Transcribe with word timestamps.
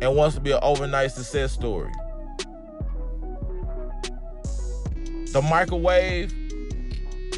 and 0.01 0.15
wants 0.15 0.35
to 0.35 0.41
be 0.41 0.51
an 0.51 0.59
overnight 0.63 1.11
success 1.11 1.51
story. 1.51 1.91
The 5.31 5.41
microwave, 5.41 6.33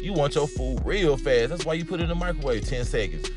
you 0.02 0.12
want 0.12 0.34
your 0.34 0.48
food 0.48 0.80
real 0.84 1.16
fast. 1.16 1.50
That's 1.50 1.64
why 1.64 1.74
you 1.74 1.84
put 1.84 2.00
it 2.00 2.04
in 2.04 2.08
the 2.08 2.16
microwave 2.16 2.66
10 2.66 2.84
seconds, 2.84 3.30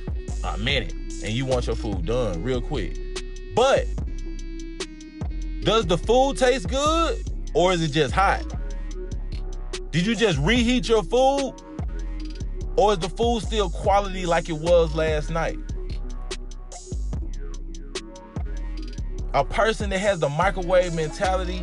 a 0.44 0.58
minute, 0.58 0.94
and 1.24 1.32
you 1.32 1.46
want 1.46 1.68
your 1.68 1.76
food 1.76 2.08
done 2.08 2.42
real 2.42 2.60
quick. 2.60 2.98
But 3.56 3.86
does 5.62 5.86
the 5.86 5.98
food 5.98 6.38
taste 6.38 6.70
good 6.70 7.24
or 7.54 7.72
is 7.72 7.84
it 7.84 7.90
just 7.90 8.16
hot? 8.16 8.44
Did 9.92 10.08
you 10.08 10.16
just 10.16 10.40
reheat 10.40 10.90
your 10.90 11.04
food 11.04 11.54
or 12.78 12.94
is 12.94 13.00
the 13.00 13.10
food 13.10 13.44
still 13.44 13.70
quality 13.70 14.26
like 14.26 14.50
it 14.50 14.58
was 14.58 14.96
last 14.96 15.30
night? 15.30 15.60
A 19.36 19.46
person 19.46 19.92
that 19.92 20.00
has 20.00 20.20
the 20.20 20.30
microwave 20.30 20.96
mentality 20.96 21.62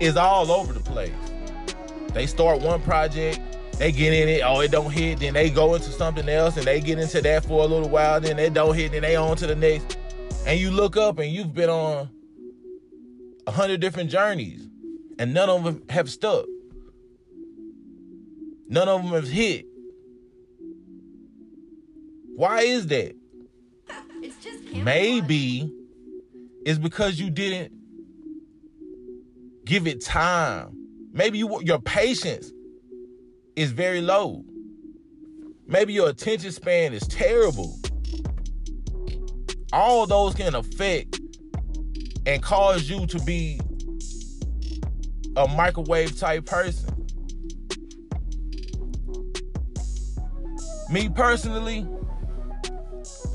is 0.00 0.18
all 0.18 0.50
over 0.50 0.74
the 0.74 0.80
place. 0.80 1.12
They 2.14 2.26
start 2.26 2.60
one 2.60 2.82
project, 2.82 3.40
they 3.78 3.90
get 3.90 4.12
in 4.12 4.28
it, 4.28 4.42
oh, 4.44 4.60
it 4.60 4.70
don't 4.70 4.90
hit, 4.90 5.20
then 5.20 5.34
they 5.34 5.50
go 5.50 5.74
into 5.74 5.90
something 5.90 6.28
else 6.28 6.56
and 6.56 6.66
they 6.66 6.80
get 6.80 6.98
into 6.98 7.20
that 7.22 7.44
for 7.44 7.64
a 7.64 7.66
little 7.66 7.88
while, 7.88 8.20
then 8.20 8.36
they 8.36 8.50
don't 8.50 8.74
hit, 8.74 8.92
then 8.92 9.02
they 9.02 9.16
on 9.16 9.36
to 9.38 9.46
the 9.46 9.56
next. 9.56 9.98
And 10.46 10.58
you 10.60 10.70
look 10.70 10.96
up 10.96 11.18
and 11.18 11.30
you've 11.30 11.54
been 11.54 11.70
on 11.70 12.10
a 13.46 13.50
hundred 13.50 13.80
different 13.80 14.10
journeys 14.10 14.68
and 15.18 15.32
none 15.32 15.48
of 15.48 15.64
them 15.64 15.82
have 15.88 16.10
stuck. 16.10 16.46
None 18.68 18.88
of 18.88 19.02
them 19.02 19.12
have 19.12 19.28
hit. 19.28 19.66
Why 22.34 22.60
is 22.60 22.86
that? 22.88 23.14
It's 24.22 24.42
just 24.42 24.64
camouflage. 24.64 24.84
Maybe 24.84 25.72
it's 26.64 26.78
because 26.78 27.18
you 27.18 27.30
didn't 27.30 27.72
give 29.64 29.86
it 29.86 30.00
time. 30.04 30.81
Maybe 31.12 31.38
you 31.38 31.60
your 31.62 31.78
patience 31.78 32.50
is 33.54 33.70
very 33.70 34.00
low. 34.00 34.44
Maybe 35.66 35.92
your 35.92 36.08
attention 36.08 36.52
span 36.52 36.94
is 36.94 37.06
terrible. 37.06 37.78
All 39.72 40.06
those 40.06 40.34
can 40.34 40.54
affect 40.54 41.20
and 42.26 42.42
cause 42.42 42.88
you 42.88 43.06
to 43.06 43.20
be 43.20 43.60
a 45.36 45.46
microwave 45.48 46.18
type 46.18 46.46
person. 46.46 46.88
Me 50.90 51.08
personally, 51.08 51.86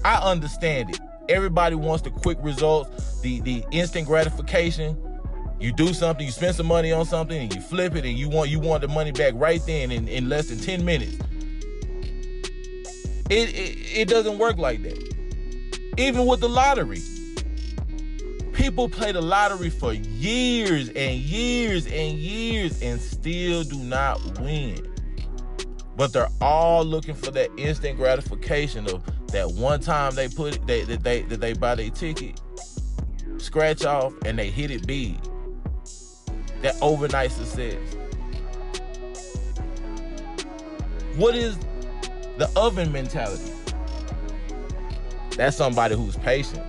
I 0.03 0.15
understand 0.17 0.91
it. 0.91 0.99
Everybody 1.29 1.75
wants 1.75 2.03
the 2.03 2.11
quick 2.11 2.37
results, 2.41 3.21
the 3.21 3.39
the 3.41 3.63
instant 3.71 4.07
gratification. 4.07 4.97
You 5.59 5.71
do 5.71 5.93
something, 5.93 6.25
you 6.25 6.31
spend 6.31 6.55
some 6.55 6.67
money 6.67 6.91
on 6.91 7.05
something, 7.05 7.37
and 7.37 7.53
you 7.53 7.61
flip 7.61 7.95
it, 7.95 8.05
and 8.05 8.17
you 8.17 8.29
want 8.29 8.49
you 8.49 8.59
want 8.59 8.81
the 8.81 8.87
money 8.87 9.11
back 9.11 9.33
right 9.35 9.61
then 9.65 9.91
in, 9.91 10.07
in 10.07 10.29
less 10.29 10.49
than 10.49 10.59
10 10.59 10.85
minutes. 10.85 11.17
It, 13.29 13.49
it 13.55 13.77
it 14.01 14.07
doesn't 14.07 14.37
work 14.37 14.57
like 14.57 14.83
that. 14.83 15.15
Even 15.97 16.25
with 16.25 16.41
the 16.41 16.49
lottery. 16.49 17.01
People 18.53 18.89
play 18.89 19.11
the 19.11 19.21
lottery 19.21 19.69
for 19.69 19.93
years 19.93 20.89
and 20.89 21.15
years 21.19 21.85
and 21.85 22.17
years 22.17 22.81
and 22.81 22.99
still 22.99 23.63
do 23.63 23.77
not 23.77 24.19
win. 24.39 24.87
But 25.95 26.13
they're 26.13 26.29
all 26.41 26.83
looking 26.83 27.15
for 27.15 27.31
that 27.31 27.49
instant 27.57 27.97
gratification 27.97 28.87
of 28.87 29.03
that 29.27 29.51
one 29.51 29.79
time 29.79 30.15
they 30.15 30.27
put 30.27 30.65
they 30.67 30.83
that 30.85 31.03
they 31.03 31.21
that 31.23 31.39
they 31.39 31.53
buy 31.53 31.75
their 31.75 31.89
ticket, 31.89 32.39
scratch 33.37 33.85
off, 33.85 34.13
and 34.25 34.39
they 34.39 34.49
hit 34.49 34.71
it 34.71 34.87
big. 34.87 35.17
That 36.61 36.75
overnight 36.81 37.31
success. 37.31 37.77
What 41.15 41.35
is 41.35 41.57
the 42.37 42.49
oven 42.55 42.91
mentality? 42.91 43.51
That's 45.35 45.55
somebody 45.55 45.95
who's 45.95 46.15
patient. 46.17 46.63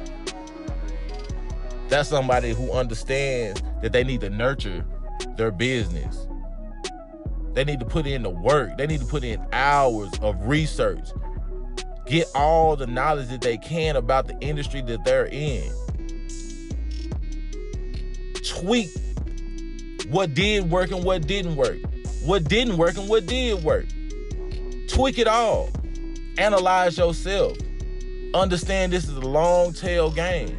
That's 1.89 2.09
somebody 2.09 2.53
who 2.53 2.71
understands 2.73 3.63
that 3.83 3.93
they 3.93 4.05
need 4.05 4.21
to 4.21 4.31
nurture 4.31 4.85
their 5.37 5.51
business. 5.51 6.27
They 7.55 7.65
need 7.65 7.81
to 7.81 7.87
put 7.87 8.07
in 8.07 8.23
the 8.23 8.31
work. 8.31 8.77
They 8.77 8.87
need 8.87 9.01
to 9.01 9.07
put 9.07 9.25
in 9.25 9.45
hours 9.53 10.11
of 10.21 10.37
research. 10.47 11.09
Get 12.07 12.29
all 12.35 12.77
the 12.77 12.87
knowledge 12.87 13.29
that 13.29 13.41
they 13.41 13.57
can 13.57 13.97
about 13.97 14.29
the 14.29 14.39
industry 14.41 14.81
that 14.83 15.05
they're 15.05 15.27
in. 15.27 15.71
Tweak 18.47 18.91
what 20.11 20.35
did 20.35 20.71
work 20.71 20.91
and 20.91 21.05
what 21.05 21.27
didn't 21.27 21.57
work. 21.57 21.79
What 22.25 22.45
didn't 22.45 22.77
work 22.77 22.97
and 22.97 23.09
what 23.09 23.27
did 23.27 23.63
work. 23.63 23.87
Tweak 24.89 25.19
it 25.19 25.29
all. 25.29 25.71
Analyze 26.39 26.97
yourself. 26.99 27.57
Understand 28.35 28.93
this 28.93 29.05
is 29.09 29.17
a 29.17 29.21
long 29.21 29.73
tail 29.73 30.11
game. 30.11 30.57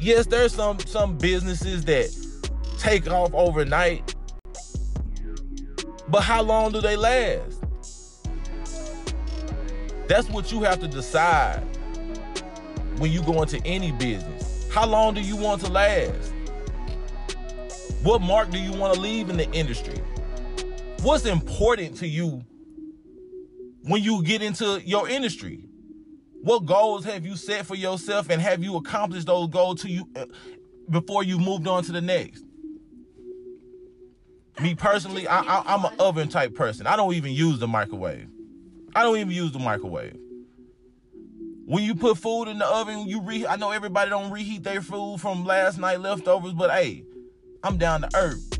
Yes, 0.00 0.26
there's 0.26 0.52
some 0.52 0.80
some 0.80 1.16
businesses 1.16 1.84
that 1.84 2.10
take 2.78 3.08
off 3.08 3.32
overnight. 3.34 4.14
But 6.08 6.22
how 6.22 6.42
long 6.42 6.72
do 6.72 6.80
they 6.80 6.96
last? 6.96 7.62
That's 10.08 10.28
what 10.28 10.50
you 10.50 10.62
have 10.62 10.80
to 10.80 10.88
decide 10.88 11.62
when 12.98 13.12
you 13.12 13.22
go 13.22 13.40
into 13.42 13.64
any 13.64 13.92
business. 13.92 14.31
How 14.72 14.86
long 14.86 15.12
do 15.12 15.20
you 15.20 15.36
want 15.36 15.60
to 15.60 15.70
last? 15.70 16.32
What 18.02 18.22
mark 18.22 18.48
do 18.48 18.58
you 18.58 18.72
want 18.72 18.94
to 18.94 19.00
leave 19.00 19.28
in 19.28 19.36
the 19.36 19.50
industry? 19.52 19.98
What's 21.02 21.26
important 21.26 21.98
to 21.98 22.08
you 22.08 22.42
when 23.82 24.02
you 24.02 24.22
get 24.22 24.40
into 24.40 24.80
your 24.82 25.10
industry? 25.10 25.68
What 26.40 26.64
goals 26.64 27.04
have 27.04 27.26
you 27.26 27.36
set 27.36 27.66
for 27.66 27.74
yourself 27.74 28.30
and 28.30 28.40
have 28.40 28.64
you 28.64 28.76
accomplished 28.76 29.26
those 29.26 29.48
goals 29.50 29.82
to 29.82 29.90
you 29.90 30.08
uh, 30.16 30.24
before 30.88 31.22
you 31.22 31.38
moved 31.38 31.68
on 31.68 31.84
to 31.84 31.92
the 31.92 32.00
next? 32.00 32.42
Me 34.58 34.74
personally, 34.74 35.28
I, 35.28 35.40
I, 35.40 35.74
I'm 35.74 35.84
an 35.84 35.92
oven 35.98 36.28
type 36.28 36.54
person. 36.54 36.86
I 36.86 36.96
don't 36.96 37.12
even 37.12 37.32
use 37.32 37.58
the 37.58 37.68
microwave. 37.68 38.26
I 38.96 39.02
don't 39.02 39.18
even 39.18 39.32
use 39.32 39.52
the 39.52 39.58
microwave. 39.58 40.16
When 41.64 41.84
you 41.84 41.94
put 41.94 42.18
food 42.18 42.48
in 42.48 42.58
the 42.58 42.66
oven, 42.66 43.06
you 43.06 43.20
re 43.20 43.46
I 43.46 43.56
know 43.56 43.70
everybody 43.70 44.10
don't 44.10 44.32
reheat 44.32 44.64
their 44.64 44.82
food 44.82 45.20
from 45.20 45.44
last 45.44 45.78
night 45.78 46.00
leftovers, 46.00 46.52
but 46.52 46.70
hey, 46.70 47.04
I'm 47.62 47.78
down 47.78 48.02
to 48.02 48.08
earth. 48.16 48.58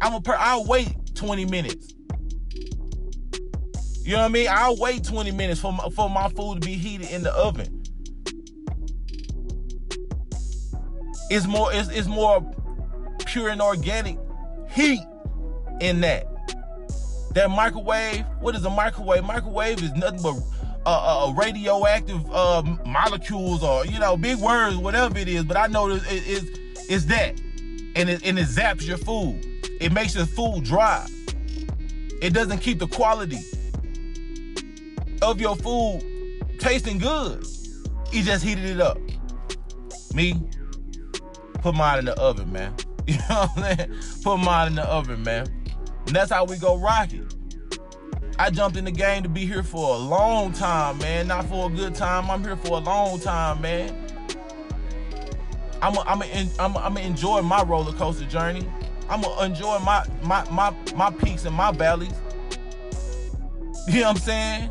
I'm 0.00 0.14
a 0.14 0.20
per 0.20 0.36
I'll 0.38 0.64
wait 0.64 0.94
20 1.14 1.46
minutes. 1.46 1.92
You 4.02 4.12
know 4.12 4.22
what 4.22 4.26
I 4.26 4.28
mean? 4.28 4.48
I'll 4.50 4.76
wait 4.76 5.04
20 5.04 5.30
minutes 5.32 5.60
for 5.60 5.72
my, 5.72 5.88
for 5.90 6.08
my 6.08 6.28
food 6.28 6.62
to 6.62 6.66
be 6.66 6.74
heated 6.74 7.10
in 7.10 7.22
the 7.22 7.32
oven. 7.32 7.82
It's 11.30 11.46
more 11.46 11.72
it's, 11.72 11.88
it's 11.90 12.08
more 12.08 12.48
pure 13.26 13.48
and 13.48 13.60
organic 13.60 14.18
heat 14.70 15.00
in 15.80 16.00
that. 16.02 16.26
That 17.34 17.50
microwave, 17.50 18.24
what 18.40 18.54
is 18.54 18.64
a 18.64 18.70
microwave? 18.70 19.24
Microwave 19.24 19.82
is 19.82 19.92
nothing 19.92 20.22
but 20.22 20.34
uh, 20.86 21.28
uh, 21.28 21.32
radioactive 21.32 22.24
uh, 22.32 22.62
molecules 22.86 23.62
or 23.62 23.84
you 23.86 23.98
know 23.98 24.16
big 24.16 24.38
words, 24.38 24.76
whatever 24.76 25.18
it 25.18 25.28
is. 25.28 25.44
But 25.44 25.56
I 25.56 25.66
know 25.66 25.90
it, 25.90 26.02
it, 26.06 26.22
it's 26.26 26.90
it's 26.90 27.04
that, 27.06 27.38
and 27.96 28.08
it, 28.08 28.24
and 28.24 28.38
it 28.38 28.46
zaps 28.46 28.86
your 28.86 28.98
food. 28.98 29.44
It 29.80 29.92
makes 29.92 30.14
your 30.14 30.26
food 30.26 30.64
dry. 30.64 31.06
It 32.22 32.32
doesn't 32.32 32.58
keep 32.58 32.78
the 32.78 32.86
quality 32.86 33.40
of 35.22 35.40
your 35.40 35.56
food 35.56 36.02
tasting 36.58 36.98
good. 36.98 37.46
He 38.10 38.22
just 38.22 38.44
heated 38.44 38.64
it 38.64 38.80
up. 38.80 38.98
Me, 40.14 40.34
put 41.60 41.74
mine 41.74 42.00
in 42.00 42.04
the 42.06 42.18
oven, 42.20 42.52
man. 42.52 42.74
You 43.06 43.16
know 43.28 43.46
what 43.46 43.50
I'm 43.56 43.76
saying? 43.76 43.94
Put 44.22 44.36
mine 44.36 44.68
in 44.68 44.74
the 44.76 44.84
oven, 44.84 45.24
man. 45.24 45.46
And 46.06 46.14
that's 46.14 46.30
how 46.30 46.44
we 46.44 46.58
go 46.58 46.78
rock 46.78 47.12
it. 47.12 47.34
I 48.40 48.48
jumped 48.48 48.78
in 48.78 48.86
the 48.86 48.90
game 48.90 49.22
to 49.22 49.28
be 49.28 49.44
here 49.44 49.62
for 49.62 49.96
a 49.96 49.98
long 49.98 50.54
time, 50.54 50.96
man. 50.96 51.26
Not 51.26 51.44
for 51.44 51.66
a 51.66 51.70
good 51.70 51.94
time. 51.94 52.30
I'm 52.30 52.42
here 52.42 52.56
for 52.56 52.78
a 52.78 52.80
long 52.80 53.20
time, 53.20 53.60
man. 53.60 53.94
I'm 55.82 55.98
I'm 55.98 56.22
a, 56.22 56.48
I'm 56.58 56.74
I'm 56.74 56.96
enjoy 56.96 57.42
my 57.42 57.62
roller 57.62 57.92
coaster 57.92 58.24
journey. 58.24 58.66
I'm 59.10 59.20
gonna 59.20 59.44
enjoy 59.44 59.78
my 59.80 60.06
my 60.22 60.48
my 60.50 60.74
my 60.96 61.10
peaks 61.10 61.44
and 61.44 61.54
my 61.54 61.70
valleys. 61.70 62.14
You 63.86 64.00
know 64.00 64.12
what 64.12 64.16
I'm 64.16 64.16
saying? 64.16 64.70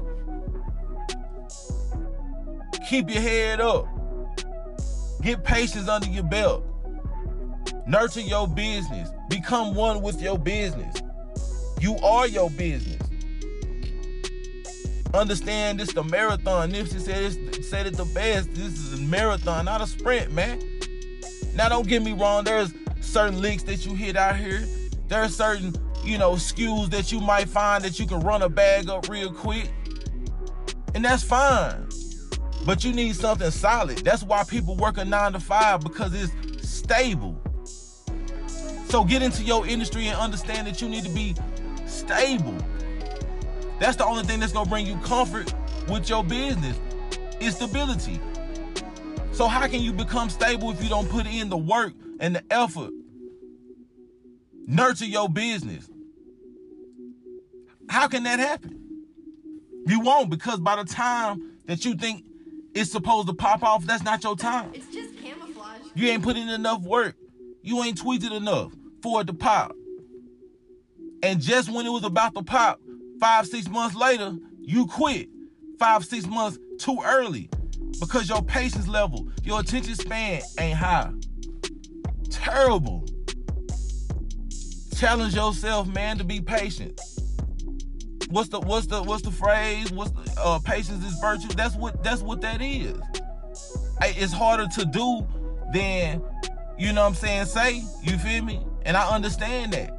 Keep 2.89 3.11
your 3.11 3.21
head 3.21 3.61
up. 3.61 3.87
Get 5.21 5.43
patience 5.43 5.87
under 5.87 6.07
your 6.07 6.23
belt. 6.23 6.65
Nurture 7.85 8.21
your 8.21 8.47
business. 8.47 9.11
Become 9.29 9.75
one 9.75 10.01
with 10.01 10.23
your 10.23 10.39
business. 10.39 11.03
You 11.79 11.97
are 11.97 12.25
your 12.25 12.49
business. 12.49 12.98
Understand 15.13 15.79
this 15.79 15.91
the 15.91 16.03
marathon. 16.03 16.71
Nipsey 16.71 17.01
said 17.01 17.23
it, 17.23 17.65
said 17.65 17.87
it 17.87 17.95
the 17.95 18.05
best. 18.05 18.53
This 18.53 18.77
is 18.79 18.99
a 18.99 19.01
marathon, 19.03 19.65
not 19.65 19.81
a 19.81 19.87
sprint, 19.87 20.31
man. 20.31 20.61
Now 21.55 21.67
don't 21.67 21.87
get 21.87 22.03
me 22.03 22.13
wrong. 22.13 22.43
There's 22.43 22.73
certain 23.01 23.41
leaks 23.41 23.63
that 23.63 23.85
you 23.85 23.95
hit 23.95 24.15
out 24.15 24.35
here. 24.35 24.63
There 25.07 25.21
are 25.21 25.29
certain, 25.29 25.73
you 26.03 26.19
know, 26.19 26.33
SKUs 26.33 26.91
that 26.91 27.11
you 27.11 27.19
might 27.19 27.49
find 27.49 27.83
that 27.83 27.99
you 27.99 28.05
can 28.05 28.19
run 28.19 28.43
a 28.43 28.49
bag 28.49 28.89
up 28.89 29.09
real 29.09 29.33
quick. 29.33 29.71
And 30.93 31.03
that's 31.03 31.23
fine. 31.23 31.89
But 32.65 32.83
you 32.83 32.93
need 32.93 33.15
something 33.15 33.49
solid. 33.49 33.99
That's 33.99 34.21
why 34.21 34.43
people 34.43 34.75
work 34.75 34.97
a 34.97 35.05
nine 35.05 35.33
to 35.33 35.39
five 35.39 35.81
because 35.81 36.13
it's 36.13 36.69
stable. 36.69 37.41
So 38.89 39.03
get 39.03 39.21
into 39.23 39.43
your 39.43 39.65
industry 39.65 40.07
and 40.07 40.17
understand 40.19 40.67
that 40.67 40.81
you 40.81 40.89
need 40.89 41.03
to 41.03 41.09
be 41.09 41.35
stable. 41.87 42.57
That's 43.79 43.95
the 43.95 44.05
only 44.05 44.23
thing 44.23 44.39
that's 44.39 44.51
gonna 44.51 44.69
bring 44.69 44.85
you 44.85 44.97
comfort 44.97 45.53
with 45.87 46.09
your 46.09 46.23
business 46.23 46.79
is 47.39 47.55
stability. 47.55 48.19
So 49.31 49.47
how 49.47 49.67
can 49.67 49.81
you 49.81 49.93
become 49.93 50.29
stable 50.29 50.71
if 50.71 50.83
you 50.83 50.89
don't 50.89 51.09
put 51.09 51.25
in 51.25 51.49
the 51.49 51.57
work 51.57 51.93
and 52.19 52.35
the 52.35 52.43
effort? 52.51 52.91
Nurture 54.67 55.05
your 55.05 55.29
business. 55.29 55.89
How 57.89 58.07
can 58.07 58.23
that 58.23 58.39
happen? 58.39 59.05
You 59.87 60.01
won't 60.01 60.29
because 60.29 60.59
by 60.59 60.75
the 60.75 60.83
time 60.83 61.53
that 61.65 61.85
you 61.85 61.95
think 61.95 62.25
it's 62.75 62.91
supposed 62.91 63.27
to 63.27 63.33
pop 63.33 63.63
off, 63.63 63.85
that's 63.85 64.03
not 64.03 64.23
your 64.23 64.35
time. 64.35 64.71
It's 64.73 64.93
just 64.93 65.17
camouflage. 65.17 65.81
You 65.95 66.09
ain't 66.09 66.21
put 66.21 66.37
in 66.37 66.49
enough 66.49 66.81
work. 66.81 67.15
You 67.63 67.81
ain't 67.83 67.99
tweeted 67.99 68.35
enough 68.35 68.73
for 69.01 69.21
it 69.21 69.27
to 69.27 69.33
pop. 69.33 69.75
And 71.23 71.41
just 71.41 71.69
when 71.71 71.85
it 71.85 71.89
was 71.89 72.03
about 72.03 72.35
to 72.35 72.43
pop, 72.43 72.79
five, 73.19 73.47
six 73.47 73.67
months 73.67 73.95
later, 73.95 74.35
you 74.59 74.85
quit. 74.87 75.29
Five, 75.77 76.05
six 76.05 76.25
months 76.25 76.57
too 76.77 76.99
early 77.05 77.49
because 77.99 78.27
your 78.27 78.41
patience 78.41 78.87
level, 78.87 79.29
your 79.43 79.61
attention 79.61 79.95
span 79.95 80.41
ain't 80.59 80.77
high. 80.77 81.11
Terrible. 82.29 83.05
Challenge 84.97 85.33
yourself, 85.33 85.87
man, 85.87 86.17
to 86.17 86.25
be 86.25 86.41
patient. 86.41 86.99
What's 88.29 88.49
the 88.49 88.59
what's 88.59 88.87
the 88.87 89.01
what's 89.01 89.23
the 89.23 89.31
phrase? 89.31 89.91
What's 89.91 90.11
the 90.11 90.41
uh, 90.41 90.59
patience 90.59 91.03
is 91.05 91.17
virtue? 91.19 91.47
That's 91.49 91.75
what 91.75 92.03
that's 92.03 92.21
what 92.21 92.41
that 92.41 92.61
is. 92.61 92.99
It's 94.01 94.33
harder 94.33 94.67
to 94.67 94.85
do 94.85 95.25
than 95.73 96.21
you 96.77 96.93
know 96.93 97.01
what 97.01 97.07
I'm 97.07 97.15
saying. 97.15 97.45
Say 97.45 97.83
you 98.03 98.17
feel 98.17 98.43
me? 98.43 98.61
And 98.83 98.95
I 98.97 99.09
understand 99.09 99.73
that. 99.73 99.98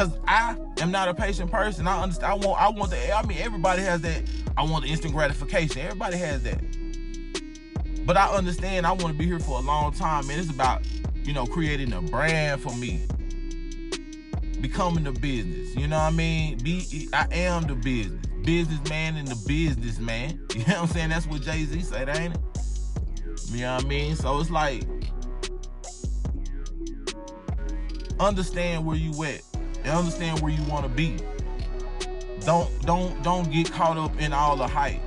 Cause 0.00 0.16
I 0.26 0.56
am 0.80 0.90
not 0.90 1.10
a 1.10 1.14
patient 1.14 1.50
person. 1.50 1.86
I 1.86 2.02
understand. 2.02 2.32
I 2.32 2.46
want. 2.46 2.58
I 2.58 2.70
want 2.70 2.90
the. 2.90 3.14
I 3.14 3.22
mean, 3.26 3.36
everybody 3.36 3.82
has 3.82 4.00
that. 4.00 4.22
I 4.56 4.62
want 4.62 4.86
the 4.86 4.90
instant 4.90 5.12
gratification. 5.12 5.82
Everybody 5.82 6.16
has 6.16 6.42
that. 6.44 6.58
But 8.06 8.16
I 8.16 8.34
understand. 8.34 8.86
I 8.86 8.92
want 8.92 9.08
to 9.08 9.12
be 9.12 9.26
here 9.26 9.38
for 9.38 9.58
a 9.58 9.60
long 9.60 9.92
time, 9.92 10.26
man. 10.26 10.38
It's 10.38 10.48
about, 10.48 10.86
you 11.16 11.34
know, 11.34 11.44
creating 11.44 11.92
a 11.92 12.00
brand 12.00 12.62
for 12.62 12.74
me. 12.76 13.06
Becoming 14.62 15.04
the 15.04 15.12
business. 15.12 15.76
You 15.76 15.86
know 15.86 15.98
what 15.98 16.04
I 16.04 16.10
mean? 16.12 16.56
Be. 16.56 17.10
I 17.12 17.26
am 17.30 17.64
the 17.64 17.74
business. 17.74 18.24
Businessman 18.42 19.16
and 19.16 19.28
the 19.28 19.36
businessman. 19.46 20.40
You 20.54 20.60
know 20.60 20.64
what 20.64 20.76
I'm 20.78 20.86
saying? 20.86 21.10
That's 21.10 21.26
what 21.26 21.42
Jay 21.42 21.66
Z 21.66 21.78
said, 21.82 22.08
ain't 22.08 22.36
it? 22.36 22.40
You 23.50 23.60
know 23.60 23.74
what 23.74 23.84
I 23.84 23.86
mean? 23.86 24.16
So 24.16 24.40
it's 24.40 24.50
like 24.50 24.82
understand 28.18 28.86
where 28.86 28.96
you 28.96 29.24
at 29.24 29.42
and 29.84 29.88
understand 29.88 30.40
where 30.40 30.52
you 30.52 30.62
want 30.64 30.84
to 30.84 30.88
be. 30.88 31.16
Don't 32.40 32.70
don't 32.86 33.22
don't 33.22 33.50
get 33.50 33.70
caught 33.70 33.96
up 33.96 34.18
in 34.20 34.32
all 34.32 34.56
the 34.56 34.66
hype. 34.66 35.00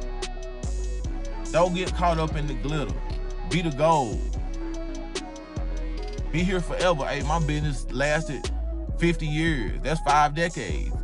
Don't 1.51 1.73
get 1.73 1.93
caught 1.93 2.17
up 2.17 2.35
in 2.35 2.47
the 2.47 2.53
glitter. 2.55 2.93
Be 3.49 3.61
the 3.61 3.71
goal. 3.71 4.19
Be 6.31 6.43
here 6.43 6.59
forever. 6.59 7.05
Hey, 7.05 7.21
my 7.23 7.39
business 7.45 7.91
lasted 7.91 8.49
50 8.97 9.27
years. 9.27 9.79
That's 9.83 10.01
five 10.01 10.33
decades. 10.33 10.95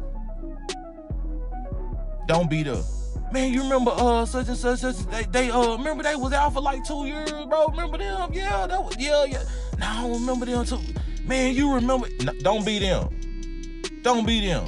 Don't 2.28 2.50
be 2.50 2.64
the 2.64 2.84
man. 3.32 3.54
You 3.54 3.64
remember 3.64 3.92
uh 3.96 4.26
such 4.26 4.48
and 4.48 4.58
such 4.58 4.80
such 4.80 4.98
they, 5.08 5.24
they 5.26 5.50
uh 5.50 5.76
remember 5.78 6.04
they 6.04 6.16
was 6.16 6.34
out 6.34 6.54
for 6.54 6.62
like 6.62 6.84
two 6.84 7.06
years, 7.06 7.32
bro. 7.32 7.68
Remember 7.68 7.98
them? 7.98 8.32
Yeah, 8.34 8.68
that 8.68 8.84
was 8.84 8.96
yeah 8.98 9.26
yeah. 9.26 9.44
No, 9.80 9.88
I 9.88 10.02
don't 10.02 10.20
remember 10.22 10.46
them 10.46 10.66
too. 10.66 10.80
Man, 11.26 11.54
you 11.54 11.74
remember? 11.74 12.08
No, 12.24 12.34
don't 12.42 12.66
be 12.66 12.80
them. 12.80 13.19
Don't 14.10 14.26
be 14.26 14.42
them. 14.42 14.66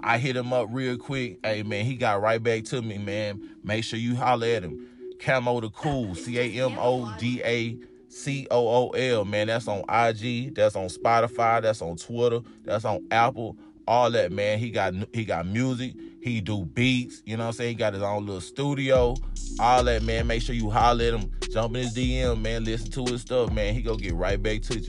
I 0.00 0.18
hit 0.18 0.36
him 0.36 0.52
up 0.52 0.68
real 0.70 0.98
quick. 0.98 1.38
Hey 1.44 1.62
man, 1.62 1.84
he 1.84 1.96
got 1.96 2.20
right 2.20 2.42
back 2.42 2.64
to 2.64 2.82
me, 2.82 2.98
man. 2.98 3.56
Make 3.62 3.84
sure 3.84 3.98
you 3.98 4.16
holler 4.16 4.46
at 4.48 4.62
him. 4.64 4.86
Camo 5.20 5.60
Da 5.60 5.68
Cool, 5.70 6.14
C 6.14 6.38
A 6.38 6.66
M 6.66 6.76
O 6.78 7.14
D 7.18 7.40
A 7.44 7.78
C 8.08 8.46
O 8.50 8.68
O 8.68 8.88
L, 8.90 9.24
man. 9.24 9.46
That's 9.46 9.68
on 9.68 9.80
IG, 9.88 10.54
that's 10.54 10.76
on 10.76 10.88
Spotify, 10.88 11.62
that's 11.62 11.80
on 11.80 11.96
Twitter, 11.96 12.40
that's 12.64 12.84
on 12.84 13.06
Apple, 13.10 13.56
all 13.86 14.10
that, 14.10 14.32
man. 14.32 14.58
He 14.58 14.70
got 14.70 14.94
he 15.12 15.24
got 15.24 15.46
music. 15.46 15.94
He 16.20 16.40
do 16.40 16.64
beats. 16.64 17.22
You 17.24 17.36
know 17.36 17.44
what 17.44 17.48
I'm 17.48 17.54
saying? 17.54 17.70
He 17.70 17.74
got 17.76 17.94
his 17.94 18.02
own 18.02 18.26
little 18.26 18.40
studio. 18.40 19.14
All 19.60 19.84
that, 19.84 20.02
man. 20.02 20.26
Make 20.26 20.42
sure 20.42 20.54
you 20.54 20.70
holler 20.70 21.04
at 21.04 21.14
him. 21.14 21.30
Jump 21.52 21.76
in 21.76 21.82
his 21.82 21.94
DM, 21.94 22.40
man. 22.42 22.64
Listen 22.64 22.90
to 22.92 23.04
his 23.04 23.22
stuff, 23.22 23.52
man. 23.52 23.74
He 23.74 23.82
go 23.82 23.96
get 23.96 24.14
right 24.14 24.42
back 24.42 24.62
to 24.62 24.78
you, 24.78 24.88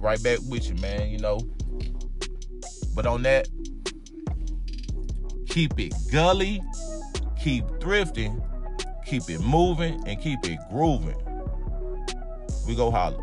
right 0.00 0.22
back 0.22 0.38
with 0.48 0.68
you, 0.68 0.76
man. 0.76 1.10
You 1.10 1.18
know. 1.18 1.40
But 2.94 3.06
on 3.06 3.22
that, 3.22 3.48
keep 5.48 5.78
it 5.78 5.92
gully, 6.10 6.62
keep 7.40 7.64
thrifting, 7.78 8.42
keep 9.06 9.28
it 9.28 9.40
moving, 9.40 10.02
and 10.06 10.20
keep 10.20 10.40
it 10.44 10.58
grooving. 10.70 11.16
We 12.66 12.74
go 12.74 12.90
holler. 12.90 13.22